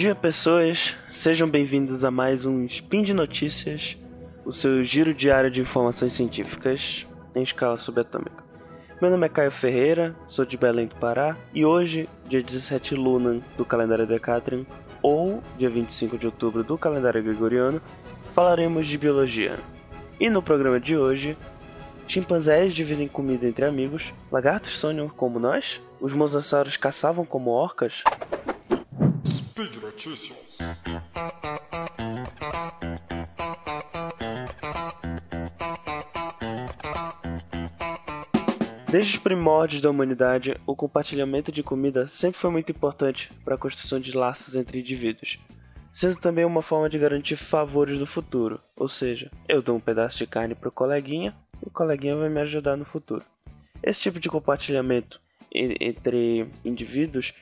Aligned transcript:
dia, 0.00 0.14
pessoas. 0.14 0.96
Sejam 1.10 1.46
bem-vindos 1.46 2.04
a 2.04 2.10
mais 2.10 2.46
um 2.46 2.64
Spin 2.64 3.02
de 3.02 3.12
Notícias, 3.12 3.98
o 4.46 4.50
seu 4.50 4.82
giro 4.82 5.12
diário 5.12 5.50
de 5.50 5.60
informações 5.60 6.14
científicas 6.14 7.06
em 7.34 7.42
escala 7.42 7.76
subatômica. 7.76 8.42
Meu 8.98 9.10
nome 9.10 9.26
é 9.26 9.28
Caio 9.28 9.50
Ferreira, 9.50 10.16
sou 10.26 10.46
de 10.46 10.56
Belém 10.56 10.86
do 10.86 10.94
Pará, 10.94 11.36
e 11.52 11.66
hoje, 11.66 12.08
dia 12.26 12.42
17 12.42 12.94
Lunan 12.94 13.42
do 13.58 13.64
calendário 13.66 14.06
Decatrian, 14.06 14.64
ou 15.02 15.42
dia 15.58 15.68
25 15.68 16.16
de 16.16 16.24
outubro 16.24 16.64
do 16.64 16.78
calendário 16.78 17.22
gregoriano, 17.22 17.82
falaremos 18.32 18.86
de 18.86 18.96
biologia. 18.96 19.58
E 20.18 20.30
no 20.30 20.40
programa 20.40 20.80
de 20.80 20.96
hoje, 20.96 21.36
chimpanzés 22.08 22.72
dividem 22.72 23.06
comida 23.06 23.46
entre 23.46 23.66
amigos, 23.66 24.14
lagartos 24.32 24.78
sonham 24.78 25.10
como 25.10 25.38
nós, 25.38 25.78
os 26.00 26.14
mosassauros 26.14 26.78
caçavam 26.78 27.26
como 27.26 27.50
orcas, 27.50 28.02
Notícias. 30.00 30.38
Desde 38.90 39.12
os 39.12 39.18
primórdios 39.18 39.82
da 39.82 39.90
humanidade, 39.90 40.58
o 40.66 40.74
compartilhamento 40.74 41.52
de 41.52 41.62
comida 41.62 42.08
sempre 42.08 42.40
foi 42.40 42.50
muito 42.50 42.72
importante 42.72 43.30
para 43.44 43.56
a 43.56 43.58
construção 43.58 44.00
de 44.00 44.16
laços 44.16 44.54
entre 44.54 44.80
indivíduos, 44.80 45.38
sendo 45.92 46.16
também 46.16 46.46
uma 46.46 46.62
forma 46.62 46.88
de 46.88 46.98
garantir 46.98 47.36
favores 47.36 47.98
no 47.98 48.06
futuro, 48.06 48.58
ou 48.76 48.88
seja, 48.88 49.30
eu 49.46 49.60
dou 49.60 49.76
um 49.76 49.80
pedaço 49.80 50.16
de 50.16 50.26
carne 50.26 50.54
para 50.54 50.70
o 50.70 50.72
coleguinha 50.72 51.36
e 51.62 51.68
o 51.68 51.70
coleguinha 51.70 52.16
vai 52.16 52.30
me 52.30 52.40
ajudar 52.40 52.74
no 52.74 52.86
futuro. 52.86 53.24
Esse 53.82 54.00
tipo 54.00 54.18
de 54.18 54.30
compartilhamento 54.30 55.20
entre 55.52 56.46
indivíduos, 56.64 57.34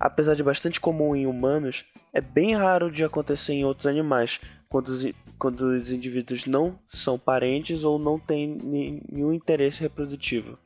apesar 0.00 0.34
de 0.34 0.42
bastante 0.42 0.80
comum 0.80 1.14
em 1.14 1.26
humanos, 1.26 1.84
é 2.10 2.22
bem 2.22 2.56
raro 2.56 2.90
de 2.90 3.04
acontecer 3.04 3.52
em 3.52 3.64
outros 3.66 3.86
animais, 3.86 4.40
quando 4.66 4.88
os, 4.88 5.06
quando 5.38 5.60
os 5.60 5.92
indivíduos 5.92 6.46
não 6.46 6.78
são 6.88 7.18
parentes 7.18 7.84
ou 7.84 7.98
não 7.98 8.18
têm 8.18 8.48
nenhum 8.48 9.34
interesse 9.34 9.82
reprodutivo. 9.82 10.58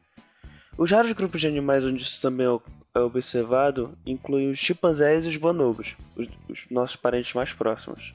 Os 0.78 0.90
raros 0.90 1.12
grupos 1.12 1.40
de 1.40 1.48
animais 1.48 1.84
onde 1.84 2.02
isso 2.02 2.22
também 2.22 2.46
é 2.94 3.00
observado 3.00 3.96
incluem 4.06 4.50
os 4.50 4.58
chimpanzés 4.58 5.24
e 5.24 5.28
os 5.28 5.36
bonobos, 5.36 5.96
os, 6.16 6.28
os 6.48 6.60
nossos 6.70 6.96
parentes 6.96 7.34
mais 7.34 7.52
próximos. 7.52 8.14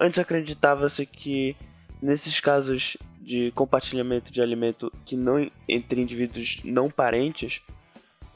Antes 0.00 0.18
acreditava-se 0.18 1.04
que 1.04 1.56
nesses 2.00 2.40
casos 2.40 2.96
de 3.20 3.50
compartilhamento 3.52 4.32
de 4.32 4.40
alimento 4.40 4.90
que 5.04 5.16
não 5.16 5.50
entre 5.68 6.00
indivíduos 6.00 6.60
não 6.64 6.88
parentes, 6.88 7.60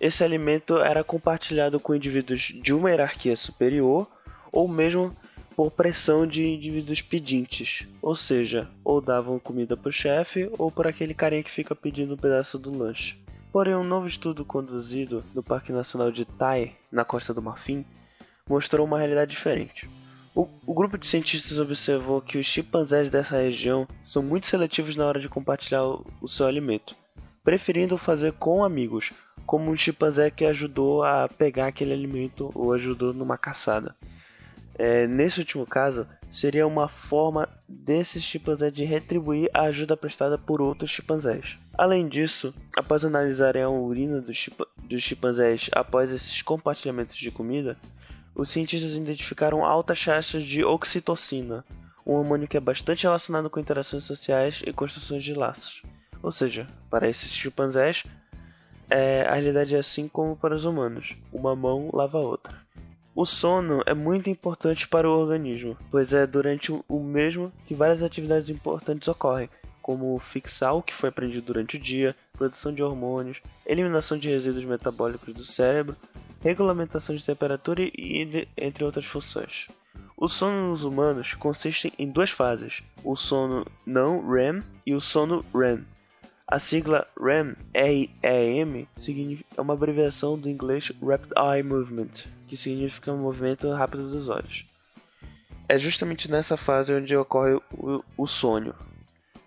esse 0.02 0.24
alimento 0.24 0.78
era 0.78 1.04
compartilhado 1.04 1.78
com 1.78 1.94
indivíduos 1.94 2.52
de 2.60 2.74
uma 2.74 2.90
hierarquia 2.90 3.36
superior 3.36 4.10
ou 4.50 4.66
mesmo 4.66 5.16
por 5.54 5.70
pressão 5.70 6.26
de 6.26 6.44
indivíduos 6.44 7.00
pedintes, 7.00 7.86
ou 8.00 8.16
seja, 8.16 8.68
ou 8.82 9.00
davam 9.00 9.38
comida 9.38 9.76
para 9.76 9.90
o 9.90 9.92
chefe 9.92 10.50
ou 10.58 10.72
por 10.72 10.88
aquele 10.88 11.14
carinha 11.14 11.44
que 11.44 11.52
fica 11.52 11.72
pedindo 11.72 12.14
um 12.14 12.16
pedaço 12.16 12.58
do 12.58 12.76
lanche. 12.76 13.16
Porém, 13.52 13.76
um 13.76 13.84
novo 13.84 14.08
estudo 14.08 14.44
conduzido 14.44 15.22
no 15.36 15.42
Parque 15.42 15.70
Nacional 15.70 16.10
de 16.10 16.24
Tai, 16.24 16.74
na 16.90 17.04
Costa 17.04 17.32
do 17.32 17.40
Marfim, 17.40 17.84
mostrou 18.48 18.84
uma 18.84 18.98
realidade 18.98 19.30
diferente. 19.30 19.88
O, 20.34 20.48
o, 20.66 20.74
grupo 20.74 20.98
de 20.98 21.06
cientistas 21.06 21.60
observou 21.60 22.20
que 22.20 22.38
os 22.38 22.46
chimpanzés 22.46 23.08
dessa 23.08 23.36
região 23.36 23.86
são 24.04 24.22
muito 24.22 24.48
seletivos 24.48 24.96
na 24.96 25.06
hora 25.06 25.20
de 25.20 25.28
compartilhar 25.28 25.84
o, 25.84 26.04
o 26.20 26.28
seu 26.28 26.46
alimento, 26.46 26.96
preferindo 27.44 27.98
fazer 27.98 28.32
com 28.32 28.64
amigos, 28.64 29.10
como 29.46 29.70
um 29.70 29.76
chimpanzé 29.76 30.30
que 30.30 30.44
ajudou 30.44 31.02
a 31.02 31.28
pegar 31.28 31.66
aquele 31.66 31.92
alimento 31.92 32.50
ou 32.54 32.72
ajudou 32.72 33.12
numa 33.12 33.36
caçada. 33.36 33.94
É, 34.74 35.06
nesse 35.06 35.40
último 35.40 35.66
caso, 35.66 36.06
seria 36.32 36.66
uma 36.66 36.88
forma 36.88 37.48
desses 37.68 38.22
chimpanzés 38.22 38.72
de 38.72 38.84
retribuir 38.84 39.50
a 39.52 39.62
ajuda 39.62 39.96
prestada 39.96 40.38
por 40.38 40.62
outros 40.62 40.90
chimpanzés. 40.90 41.58
Além 41.76 42.08
disso, 42.08 42.54
após 42.76 43.04
analisarem 43.04 43.62
a 43.62 43.68
urina 43.68 44.20
dos, 44.20 44.48
dos 44.82 45.02
chimpanzés 45.02 45.68
após 45.72 46.10
esses 46.10 46.40
compartilhamentos 46.40 47.16
de 47.16 47.30
comida, 47.30 47.76
os 48.34 48.50
cientistas 48.50 48.92
identificaram 48.92 49.64
altas 49.64 50.02
taxas 50.02 50.42
de 50.42 50.64
oxitocina, 50.64 51.64
um 52.06 52.14
hormônio 52.14 52.48
que 52.48 52.56
é 52.56 52.60
bastante 52.60 53.04
relacionado 53.04 53.50
com 53.50 53.60
interações 53.60 54.04
sociais 54.04 54.62
e 54.66 54.72
construções 54.72 55.22
de 55.22 55.34
laços. 55.34 55.82
Ou 56.22 56.30
seja, 56.30 56.66
para 56.88 57.08
esses 57.08 57.32
chimpanzés, 57.32 58.04
é, 58.88 59.22
a 59.22 59.34
realidade 59.34 59.74
é 59.74 59.78
assim 59.78 60.06
como 60.06 60.36
para 60.36 60.54
os 60.54 60.64
humanos: 60.64 61.16
uma 61.32 61.56
mão 61.56 61.90
lava 61.92 62.18
a 62.18 62.22
outra. 62.22 62.62
O 63.14 63.26
sono 63.26 63.82
é 63.84 63.92
muito 63.92 64.30
importante 64.30 64.88
para 64.88 65.08
o 65.08 65.18
organismo, 65.18 65.76
pois 65.90 66.14
é 66.14 66.26
durante 66.26 66.72
o 66.72 67.00
mesmo 67.00 67.52
que 67.66 67.74
várias 67.74 68.02
atividades 68.02 68.48
importantes 68.48 69.06
ocorrem, 69.06 69.50
como 69.82 70.18
fixar 70.18 70.74
o 70.74 70.82
que 70.82 70.94
foi 70.94 71.10
aprendido 71.10 71.44
durante 71.44 71.76
o 71.76 71.80
dia, 71.80 72.16
produção 72.32 72.72
de 72.72 72.82
hormônios, 72.82 73.42
eliminação 73.66 74.16
de 74.16 74.30
resíduos 74.30 74.64
metabólicos 74.64 75.34
do 75.34 75.44
cérebro, 75.44 75.96
regulamentação 76.40 77.14
de 77.14 77.24
temperatura 77.24 77.82
e 77.82 78.46
entre 78.56 78.84
outras 78.84 79.04
funções. 79.04 79.66
O 80.16 80.28
sono 80.28 80.70
nos 80.70 80.84
humanos 80.84 81.34
consiste 81.34 81.92
em 81.98 82.08
duas 82.08 82.30
fases: 82.30 82.82
o 83.04 83.16
sono 83.16 83.66
não 83.84 84.26
REM 84.30 84.62
e 84.86 84.94
o 84.94 85.00
sono 85.00 85.44
REM. 85.54 85.84
A 86.46 86.58
sigla 86.58 87.06
REM, 87.18 87.54
REM, 87.74 88.88
é 89.56 89.60
uma 89.60 89.74
abreviação 89.74 90.38
do 90.38 90.50
inglês 90.50 90.92
Rapid 91.00 91.32
Eye 91.36 91.62
Movement, 91.62 92.26
que 92.48 92.56
significa 92.56 93.12
movimento 93.12 93.70
rápido 93.72 94.10
dos 94.10 94.28
olhos. 94.28 94.66
É 95.68 95.78
justamente 95.78 96.30
nessa 96.30 96.56
fase 96.56 96.92
onde 96.92 97.16
ocorre 97.16 97.54
o, 97.72 98.04
o 98.16 98.26
sonho. 98.26 98.74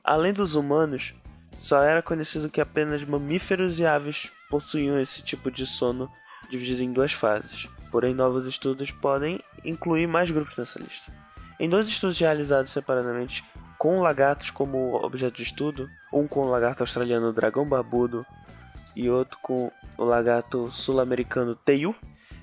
Além 0.03 0.33
dos 0.33 0.55
humanos, 0.55 1.13
só 1.61 1.83
era 1.83 2.01
conhecido 2.01 2.49
que 2.49 2.61
apenas 2.61 3.03
mamíferos 3.03 3.79
e 3.79 3.85
aves 3.85 4.31
possuíam 4.49 4.99
esse 4.99 5.21
tipo 5.21 5.51
de 5.51 5.65
sono 5.65 6.09
dividido 6.49 6.81
em 6.81 6.93
duas 6.93 7.11
fases. 7.11 7.67
Porém, 7.91 8.13
novos 8.13 8.45
estudos 8.47 8.89
podem 8.89 9.39
incluir 9.63 10.07
mais 10.07 10.31
grupos 10.31 10.57
nessa 10.57 10.79
lista. 10.79 11.11
Em 11.59 11.69
dois 11.69 11.87
estudos 11.87 12.19
realizados 12.19 12.71
separadamente, 12.71 13.43
com 13.85 13.99
lagartos 13.99 14.49
como 14.49 14.95
objeto 14.95 15.37
de 15.37 15.43
estudo, 15.43 15.87
um 16.11 16.25
com 16.25 16.39
o 16.39 16.49
lagarto 16.49 16.81
australiano 16.81 17.31
dragão 17.31 17.69
barbudo 17.69 18.25
e 18.95 19.11
outro 19.11 19.37
com 19.43 19.71
o 19.95 20.03
lagarto 20.03 20.71
sul-americano 20.71 21.55
teiu, 21.55 21.95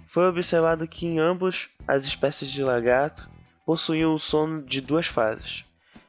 foi 0.07 0.29
observado 0.29 0.87
que 0.87 1.05
em 1.05 1.19
ambos 1.19 1.69
as 1.89 2.05
espécies 2.05 2.49
de 2.49 2.63
lagarto 2.63 3.29
possuíam 3.67 4.15
o 4.15 4.21
sono 4.21 4.63
de 4.63 4.81
duas 4.81 5.09
fases. 5.09 5.65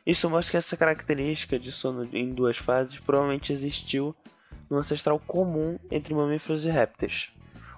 Isso 0.06 0.30
mostra 0.30 0.52
que 0.52 0.58
essa 0.58 0.78
característica 0.78 1.58
de 1.58 1.72
sono 1.72 2.08
em 2.14 2.32
duas 2.32 2.60
fases 2.60 3.00
provavelmente 3.00 3.52
existiu 3.52 4.16
no 4.70 4.78
ancestral 4.78 5.18
comum 5.18 5.80
entre 5.90 6.14
mamíferos 6.14 6.64
e 6.64 6.70
répteis. 6.70 7.32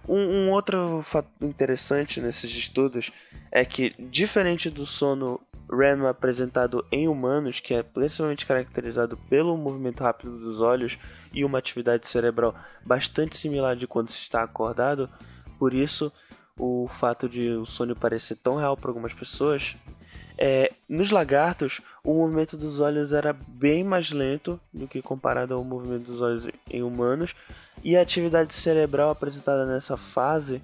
Um, 0.08 0.48
um, 0.48 0.52
outro 0.52 1.02
fato 1.04 1.30
interessante 1.42 2.22
nesses 2.22 2.52
estudos 2.52 3.12
é 3.52 3.66
que, 3.66 3.96
diferente 3.98 4.70
do 4.70 4.86
sono 4.86 5.42
REM 5.70 6.06
apresentado 6.06 6.86
em 6.92 7.08
humanos, 7.08 7.60
que 7.60 7.74
é 7.74 7.82
principalmente 7.82 8.46
caracterizado 8.46 9.18
pelo 9.30 9.58
movimento 9.58 10.04
rápido 10.04 10.38
dos 10.38 10.62
olhos 10.62 10.98
e 11.34 11.44
uma 11.44 11.58
atividade 11.58 12.08
cerebral 12.08 12.56
bastante 12.86 13.36
similar 13.36 13.76
de 13.76 13.88
quando 13.88 14.12
se 14.12 14.22
está 14.22 14.44
acordado, 14.44 15.10
por 15.58 15.74
isso 15.74 16.12
o 16.58 16.88
fato 16.88 17.28
de 17.28 17.50
o 17.50 17.66
sonho 17.66 17.96
parecer 17.96 18.36
tão 18.38 18.56
real 18.58 18.78
para 18.78 18.90
algumas 18.90 19.14
pessoas. 19.14 19.76
É, 20.38 20.72
nos 20.88 21.12
lagartos, 21.12 21.80
o 22.04 22.14
movimento 22.14 22.58
dos 22.58 22.80
olhos 22.80 23.14
era 23.14 23.34
bem 23.34 23.84
mais 23.84 24.12
lento 24.12 24.60
do 24.74 24.88
que 24.88 25.02
comparado 25.02 25.54
ao 25.54 25.64
movimento 25.64 26.06
dos 26.06 26.22
olhos 26.22 26.48
em 26.70 26.84
humanos, 26.84 27.34
e 27.84 27.96
a 27.96 28.02
atividade 28.02 28.54
cerebral 28.54 29.10
apresentada 29.12 29.66
nessa 29.66 29.96
fase 29.96 30.62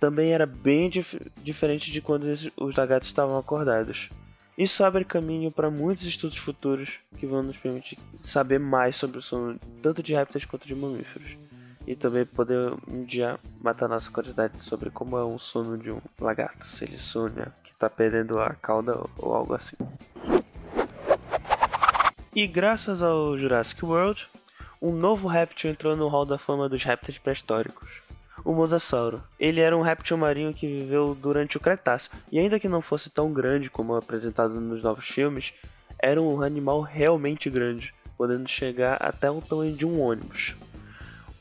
também 0.00 0.32
era 0.32 0.46
bem 0.46 0.90
dif 0.90 1.18
diferente 1.42 1.90
de 1.90 2.00
quando 2.00 2.24
os 2.56 2.76
lagartos 2.76 3.08
estavam 3.08 3.38
acordados. 3.38 4.10
Isso 4.56 4.84
abre 4.84 5.04
caminho 5.04 5.50
para 5.50 5.70
muitos 5.70 6.04
estudos 6.04 6.36
futuros 6.36 6.98
que 7.18 7.26
vão 7.26 7.42
nos 7.42 7.56
permitir 7.56 7.98
saber 8.22 8.60
mais 8.60 8.96
sobre 8.96 9.18
o 9.18 9.22
sono 9.22 9.58
tanto 9.82 10.02
de 10.02 10.14
répteis 10.14 10.44
quanto 10.44 10.68
de 10.68 10.74
mamíferos. 10.74 11.36
E 11.86 11.94
também 11.94 12.24
poder 12.24 12.72
um 12.88 13.04
dia 13.04 13.38
matar 13.60 13.88
nossa 13.88 14.10
curiosidade 14.10 14.62
sobre 14.62 14.90
como 14.90 15.18
é 15.18 15.22
o 15.22 15.38
sono 15.38 15.76
de 15.76 15.90
um 15.90 16.00
lagarto, 16.18 16.66
se 16.66 16.84
ele 16.84 16.98
sonha 16.98 17.52
que 17.62 17.72
está 17.72 17.90
perdendo 17.90 18.40
a 18.40 18.50
cauda 18.54 18.98
ou 19.18 19.34
algo 19.34 19.54
assim. 19.54 19.76
E 22.34 22.46
graças 22.46 23.02
ao 23.02 23.38
Jurassic 23.38 23.84
World, 23.84 24.26
um 24.80 24.92
novo 24.92 25.28
réptil 25.28 25.70
entrou 25.70 25.96
no 25.96 26.08
hall 26.08 26.24
da 26.24 26.38
fama 26.38 26.68
dos 26.68 26.82
répteis 26.82 27.18
pré-históricos 27.18 28.04
o 28.44 28.52
mosasauro. 28.52 29.22
Ele 29.40 29.60
era 29.60 29.76
um 29.76 29.80
réptil 29.80 30.18
marinho 30.18 30.52
que 30.52 30.66
viveu 30.66 31.14
durante 31.14 31.56
o 31.56 31.60
Cretáceo, 31.60 32.12
e 32.30 32.38
ainda 32.38 32.60
que 32.60 32.68
não 32.68 32.82
fosse 32.82 33.08
tão 33.10 33.32
grande 33.32 33.70
como 33.70 33.96
apresentado 33.96 34.60
nos 34.60 34.82
novos 34.82 35.08
filmes, 35.08 35.52
era 35.98 36.20
um 36.20 36.42
animal 36.42 36.82
realmente 36.82 37.48
grande, 37.48 37.94
podendo 38.16 38.48
chegar 38.48 38.96
até 39.00 39.30
o 39.30 39.40
tamanho 39.40 39.74
de 39.74 39.86
um 39.86 40.00
ônibus. 40.00 40.54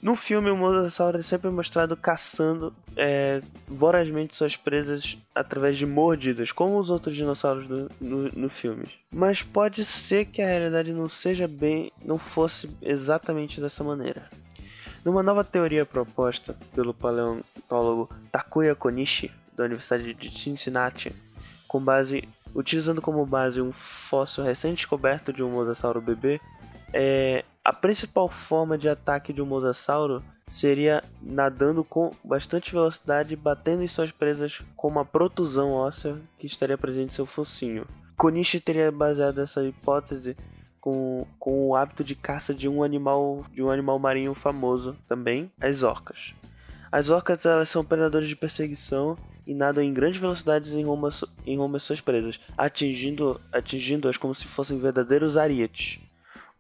No 0.04 0.18
filme, 0.18 0.50
o 0.50 0.58
Mosasauro 0.58 1.18
é 1.18 1.24
sempre 1.24 1.50
mostrado 1.50 1.96
caçando 1.96 2.74
é, 2.98 3.40
vorazmente 3.66 4.36
suas 4.36 4.58
presas 4.58 5.18
através 5.34 5.78
de 5.78 5.86
mordidas, 5.86 6.52
como 6.52 6.78
os 6.78 6.90
outros 6.90 7.16
dinossauros 7.16 7.66
do, 7.66 7.90
no, 8.02 8.30
no 8.34 8.50
filme. 8.50 8.84
Mas 9.10 9.42
pode 9.42 9.86
ser 9.86 10.26
que 10.26 10.42
a 10.42 10.46
realidade 10.46 10.92
não 10.92 11.08
seja 11.08 11.48
bem, 11.48 11.90
não 12.04 12.20
fosse 12.20 12.70
exatamente 12.82 13.62
dessa 13.62 13.82
maneira. 13.82 14.30
Numa 15.06 15.24
nova 15.24 15.42
teoria 15.42 15.86
proposta 15.86 16.54
pelo 16.76 16.94
paleontólogo 16.94 18.10
Takuya 18.30 18.76
Konishi, 18.76 19.32
da 19.56 19.64
Universidade 19.64 20.14
de 20.14 20.38
Cincinnati, 20.38 21.16
com 21.66 21.80
base, 21.80 22.28
utilizando 22.54 23.02
como 23.02 23.26
base 23.26 23.62
um 23.62 23.72
fóssil 23.72 24.44
recém-descoberto 24.44 25.32
de 25.32 25.42
um 25.42 25.50
mosasauro 25.50 26.02
bebê, 26.02 26.42
é, 26.92 27.46
a 27.64 27.72
principal 27.72 28.28
forma 28.28 28.78
de 28.78 28.90
ataque 28.90 29.32
de 29.32 29.42
um 29.42 29.46
mosasauro 29.46 30.22
seria 30.48 31.02
nadando 31.22 31.84
com 31.84 32.12
bastante 32.24 32.72
velocidade, 32.72 33.36
batendo 33.36 33.84
em 33.84 33.88
suas 33.88 34.12
presas 34.12 34.62
com 34.76 34.90
uma 34.90 35.06
protusão 35.06 35.72
óssea 35.72 36.18
que 36.38 36.46
estaria 36.46 36.78
presente 36.78 37.12
em 37.12 37.16
seu 37.16 37.26
focinho. 37.26 37.88
Konishi 38.18 38.60
teria 38.60 38.92
baseado 38.92 39.40
essa 39.40 39.64
hipótese 39.64 40.36
com, 40.80 41.26
com 41.40 41.70
o 41.70 41.76
hábito 41.76 42.04
de 42.04 42.16
caça 42.16 42.54
de 42.54 42.68
um 42.68 42.84
animal 42.84 43.46
de 43.54 43.64
um 43.64 43.72
animal 43.72 43.98
marinho 43.98 44.34
famoso 44.34 44.96
também, 45.08 45.50
as 45.60 45.82
orcas. 45.82 46.34
As 46.92 47.10
orcas 47.10 47.46
elas 47.46 47.70
são 47.70 47.86
predadores 47.86 48.28
de 48.28 48.36
perseguição 48.36 49.18
e 49.48 49.54
nadam 49.54 49.84
em 49.84 49.94
grandes 49.94 50.20
velocidades 50.20 50.74
em 50.74 50.84
rumo, 50.84 51.10
em 51.46 51.58
rumo 51.58 51.78
às 51.78 51.84
suas 51.84 52.02
presas, 52.02 52.40
atingindo 52.58 53.40
atingindo-as 53.52 54.18
como 54.18 54.36
se 54.36 54.48
fossem 54.48 54.78
verdadeiros 54.78 55.38
arietes. 55.38 56.00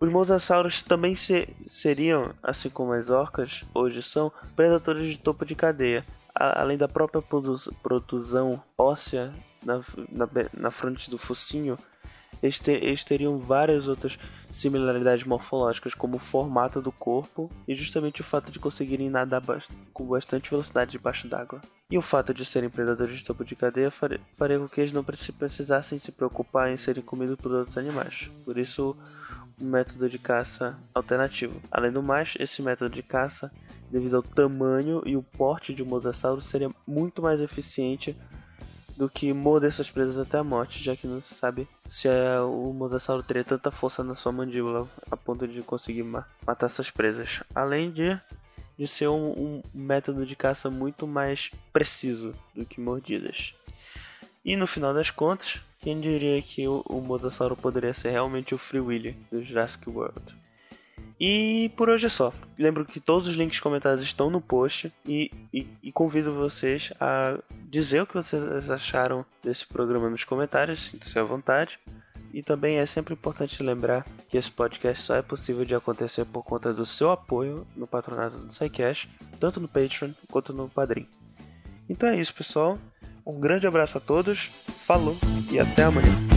Os 0.03 0.11
mosassauros 0.11 0.83
também 0.83 1.15
se, 1.15 1.47
seriam, 1.69 2.33
assim 2.43 2.69
como 2.69 2.91
as 2.91 3.09
orcas 3.09 3.63
hoje 3.73 4.03
são, 4.03 4.33
predadores 4.53 5.09
de 5.09 5.17
topo 5.17 5.45
de 5.45 5.55
cadeia, 5.55 6.03
a, 6.35 6.61
além 6.61 6.77
da 6.77 6.89
própria 6.89 7.23
protusão 7.81 8.61
óssea 8.77 9.31
na, 9.63 9.77
na, 10.11 10.27
na 10.57 10.69
fronte 10.69 11.09
do 11.09 11.17
focinho. 11.17 11.77
Eles, 12.41 12.59
eles, 12.67 13.05
teriam 13.05 13.39
várias 13.39 13.87
outras 13.87 14.19
similaridades 14.51 15.25
morfológicas, 15.25 15.93
como 15.93 16.17
o 16.17 16.19
formato 16.19 16.81
do 16.81 16.91
corpo 16.91 17.49
e 17.65 17.73
justamente 17.73 18.19
o 18.19 18.25
fato 18.25 18.51
de 18.51 18.59
conseguirem 18.59 19.09
nadar 19.09 19.41
com 19.93 20.05
bastante 20.05 20.49
velocidade 20.49 20.91
debaixo 20.91 21.29
d'água. 21.29 21.61
E 21.89 21.97
o 21.97 22.01
fato 22.01 22.33
de 22.33 22.43
serem 22.43 22.69
predadores 22.69 23.19
de 23.19 23.23
topo 23.23 23.45
de 23.45 23.55
cadeia 23.55 23.89
faria, 23.89 24.19
faria 24.35 24.59
com 24.59 24.67
que 24.67 24.81
eles 24.81 24.91
não 24.91 25.03
precisassem 25.03 25.97
se 25.97 26.11
preocupar 26.11 26.69
em 26.69 26.75
serem 26.75 27.01
comidos 27.01 27.37
por 27.37 27.53
outros 27.53 27.77
animais. 27.77 28.29
Por 28.43 28.57
isso, 28.57 28.97
método 29.59 30.09
de 30.09 30.17
caça 30.17 30.77
alternativo. 30.93 31.61
Além 31.71 31.91
do 31.91 32.01
mais, 32.01 32.33
esse 32.39 32.61
método 32.61 32.93
de 32.93 33.03
caça, 33.03 33.51
devido 33.91 34.17
ao 34.17 34.23
tamanho 34.23 35.01
e 35.05 35.15
o 35.15 35.23
porte 35.23 35.73
de 35.73 35.83
um 35.83 35.85
mosasauro, 35.85 36.41
seria 36.41 36.71
muito 36.87 37.21
mais 37.21 37.39
eficiente 37.39 38.15
do 38.97 39.09
que 39.09 39.33
morder 39.33 39.73
suas 39.73 39.89
presas 39.89 40.17
até 40.17 40.37
a 40.37 40.43
morte, 40.43 40.83
já 40.83 40.95
que 40.95 41.07
não 41.07 41.21
se 41.21 41.33
sabe 41.33 41.67
se 41.89 42.07
é, 42.07 42.39
o 42.39 42.73
mosasauro 42.73 43.23
teria 43.23 43.43
tanta 43.43 43.71
força 43.71 44.03
na 44.03 44.15
sua 44.15 44.31
mandíbula 44.31 44.87
a 45.09 45.17
ponto 45.17 45.47
de 45.47 45.61
conseguir 45.61 46.03
ma 46.03 46.25
matar 46.45 46.69
suas 46.69 46.89
presas. 46.89 47.43
Além 47.53 47.91
de, 47.91 48.19
de 48.77 48.87
ser 48.87 49.07
um, 49.07 49.31
um 49.31 49.63
método 49.73 50.25
de 50.25 50.35
caça 50.35 50.69
muito 50.69 51.07
mais 51.07 51.51
preciso 51.71 52.33
do 52.55 52.65
que 52.65 52.79
mordidas. 52.79 53.53
E 54.45 54.55
no 54.55 54.67
final 54.67 54.93
das 54.93 55.09
contas, 55.09 55.61
quem 55.83 55.99
diria 55.99 56.41
que 56.41 56.65
o, 56.65 56.81
o 56.87 57.01
Mosasauro 57.01 57.57
poderia 57.57 57.93
ser 57.93 58.11
realmente 58.11 58.55
o 58.55 58.57
Free 58.57 58.79
Willy 58.79 59.17
do 59.29 59.43
Jurassic 59.43 59.89
World? 59.89 60.33
E 61.19 61.69
por 61.75 61.89
hoje 61.89 62.05
é 62.05 62.09
só. 62.09 62.33
Lembro 62.57 62.85
que 62.85 63.01
todos 63.01 63.27
os 63.27 63.35
links 63.35 63.59
comentados 63.59 64.01
estão 64.01 64.29
no 64.29 64.39
post 64.39 64.91
e, 65.05 65.29
e, 65.53 65.67
e, 65.83 65.91
convido 65.91 66.33
vocês 66.33 66.93
a 66.99 67.37
dizer 67.69 68.01
o 68.01 68.07
que 68.07 68.13
vocês 68.13 68.71
acharam 68.71 69.25
desse 69.43 69.67
programa 69.67 70.09
nos 70.09 70.23
comentários, 70.23 70.85
sinta-se 70.85 71.19
à 71.19 71.23
vontade. 71.23 71.77
E 72.33 72.41
também 72.41 72.77
é 72.77 72.85
sempre 72.85 73.13
importante 73.13 73.61
lembrar 73.61 74.05
que 74.29 74.37
esse 74.37 74.49
podcast 74.49 75.03
só 75.03 75.15
é 75.15 75.21
possível 75.21 75.65
de 75.65 75.75
acontecer 75.75 76.25
por 76.25 76.43
conta 76.43 76.73
do 76.73 76.85
seu 76.85 77.11
apoio 77.11 77.67
no 77.75 77.85
patronato 77.85 78.37
do 78.37 78.53
SciCash, 78.53 79.07
tanto 79.39 79.59
no 79.59 79.67
Patreon 79.67 80.11
quanto 80.31 80.51
no 80.53 80.67
Padrim. 80.67 81.07
Então 81.87 82.09
é 82.09 82.19
isso, 82.19 82.33
pessoal. 82.33 82.79
Um 83.25 83.39
grande 83.39 83.67
abraço 83.67 83.97
a 83.97 84.01
todos, 84.01 84.49
falou 84.83 85.15
e 85.49 85.59
até 85.59 85.83
amanhã. 85.83 86.32